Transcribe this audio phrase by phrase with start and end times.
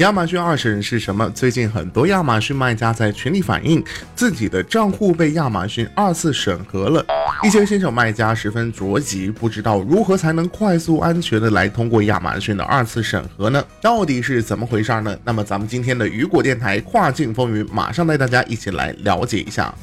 [0.00, 1.28] 亚马逊二审是什么？
[1.34, 3.84] 最近很多亚马逊卖家在群里反映，
[4.16, 7.04] 自己的账户被亚马逊二次审核了。
[7.42, 13.62] 一些新手卖家十分着急，不知道如何才能快速安全的来通过亚马逊的二次审核呢？
[13.82, 15.14] 到底是怎么回事呢？
[15.22, 19.74] 那么咱们今天的雨果电台跨境风云，马上带大家一起来了解一下。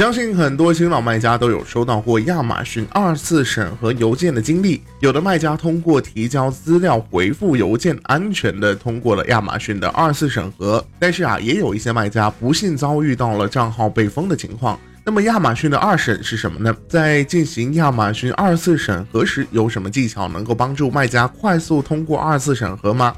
[0.00, 4.80] 相信很多新老卖家都有收到过亚马逊二次审核邮件的经历。
[5.00, 10.82] 有的卖家通过提交资料回复邮件，安全的通过了亚马逊的二次审核。
[10.98, 14.80] 但是啊，也有一些卖家不幸遭遇到了账号被封的情况。
[15.04, 16.74] 那么亚马逊的二审是什么呢？
[16.88, 23.14] 在进行亚马逊二次审核时，有什么技巧能够帮助卖家快速通过二次审核吗？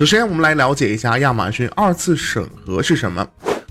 [0.00, 3.24] 首先，我们来了解一下亚马逊二次审核是什么。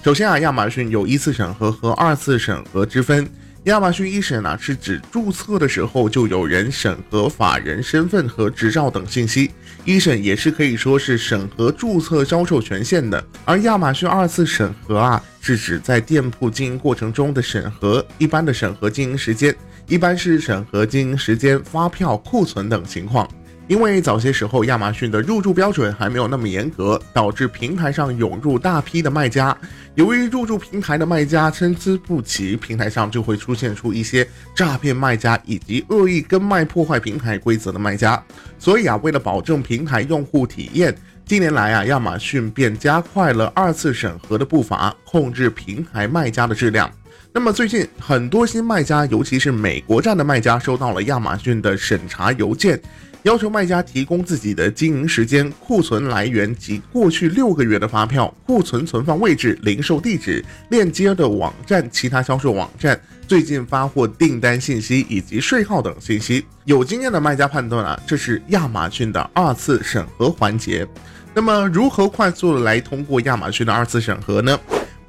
[0.06, 3.28] 首先啊，亚马逊有一次审核和二次审核之分。
[3.64, 9.50] 亚马逊一审呢，是指注册的时候就有人审核法人身份和执照等信息，
[9.84, 13.26] 一审也是可以说是审核注册销售权限的。
[13.46, 19.56] 而亚马逊二次审核啊，是指在店铺经营过程中的审核，一般的审核经营时间，
[19.88, 23.28] 一般是审核经营时间、发票、库存等情况。
[23.68, 29.58] 因为早些时候亚马逊的入驻标准还没有那么严格，导致平台上涌入大批的卖家。
[29.96, 38.22] 由于入驻平台的卖家参差不齐，平台上就会出现出一些诈骗卖家以及恶意跟卖破坏平台规则的卖家。
[38.60, 40.94] 所以啊，为了保证平台用户体验，
[41.26, 46.92] 近年来啊，亚马逊便加快了二次审核的步伐，控制平台卖家的质量。
[47.32, 52.78] 那么最近很多新卖家，尤其是美国站的卖家，收到了亚马逊的审查邮件。
[53.26, 66.46] 要求卖家提供自己的经营时间、库存来源及过去六个月的发票、库存存放位置、零售地址、链接的网站、其他销售网站、最近发货订单信息以及税号等信息。
[66.66, 70.88] 有经验的卖家判断啊，这是亚马逊的二次审核环节。
[71.34, 74.58] 那么，如何快速的来通过亚马逊的二次审核呢？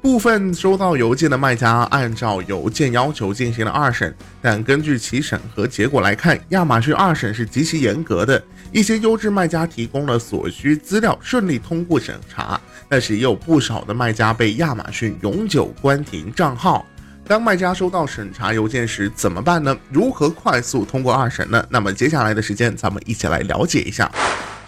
[0.07, 8.41] 部分收到邮件的卖家按照邮件要求进行了二审，但根据其审核结果来看，亚马逊二审是极其严格的。
[8.71, 12.57] 一些优质卖家提供了所需资料，顺利通过审查，
[12.87, 16.85] 但是也有不少的卖家被亚马逊永久关停账号。
[17.27, 19.77] 当卖家收到审查邮件时怎么办呢？
[19.91, 21.61] 如何快速通过二审呢？
[21.69, 24.09] 那么接下来的时间，咱们一起来了解一下。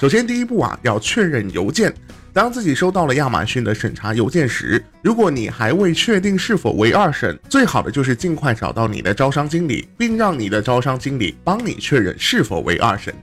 [0.02, 1.94] 首先，第一步啊，要确认邮件。
[2.32, 13.14] 当自己收到了亚马逊的审查邮件时，如果你还未确定是否为二审，最好的就是尽快找到你的招商经理，并让你的招商经理帮你确认是否为二审。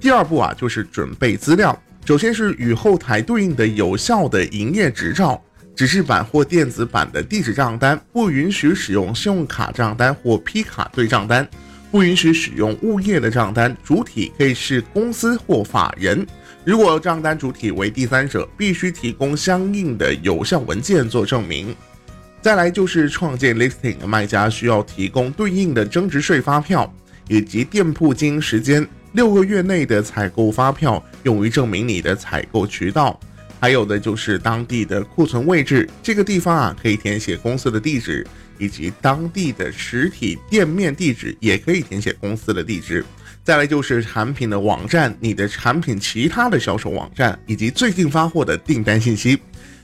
[0.00, 1.78] 第二步啊，就是准备资料。
[2.04, 5.42] 首先是与后台对应的有效的营业执照、
[5.74, 11.46] 指示版或电子版的地址账单，不允许使用信用卡账单或批卡对账单，
[11.90, 16.26] 不允许使用物业的账单，主体可以是公司或法人。
[16.64, 21.74] 如果账单主体为第三者，必须提供相应的有效文件做证明。
[22.42, 26.92] 再来就是创建 listing 的卖家需要提供对应的增值税发票，
[27.28, 33.18] 以及店铺经营时间六个月内的采购发票，用于证明你的采购渠道。
[33.58, 38.26] 还有的就是当地的库存位置，这个地方啊可以填写公司的地址，
[38.58, 43.04] 以及当地的实体店面地址也可以填写公司的地址。
[43.42, 49.38] 再来就是产品的网站，你的产品其他的销售网站，以及最近发货的订单信息。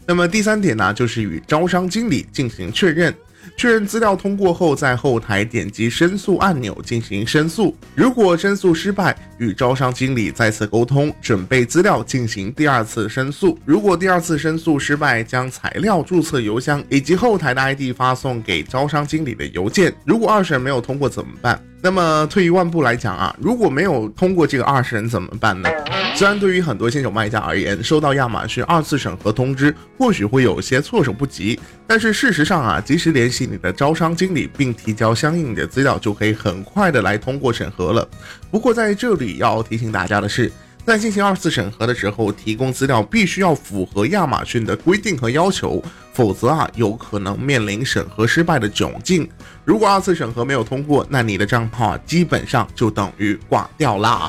[0.04, 3.14] 那么第三点呢，就是与招商经理进行确认。
[3.56, 7.76] 确认资料通过后，在后台点击申诉按钮进行申诉。
[7.94, 13.58] 如果申诉失败，与招商经理再次沟通，准备资料进行第二次申诉。
[13.64, 19.94] 如果第二次申诉失败，将材料、注册邮箱以及后台的 ID 发送给招商经理的邮件。
[20.04, 21.62] 如果二审没有通过怎么办？
[21.80, 25.68] 那么退一万步来讲啊，如果没有通过这个二审怎么办呢？
[26.14, 38.08] 虽然对于很多新手卖家而言，收到亚马逊二次审核通知或许会有些措手不及，但是事实上啊，及时联系你的招商经理并提交相应的资料，就可以很快的来通过审核了。
[38.50, 40.50] 不过在这里要提醒大家的是。
[40.84, 45.80] 在进行二次审核的时候，提供资料必须要符合亚马逊的规定和要求，
[46.12, 49.28] 否则啊，有可能面临审核失败的窘境。
[49.64, 54.28] 如果二次审核没有通过，那你的账号啊，基本上就等于挂掉啦。